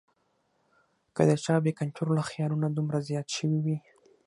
کۀ 1.15 1.23
د 1.29 1.31
چا 1.43 1.55
بې 1.63 1.71
کنټروله 1.79 2.23
خیالونه 2.29 2.67
دومره 2.69 2.97
زيات 3.07 3.27
شوي 3.37 3.59
وي 3.65 3.77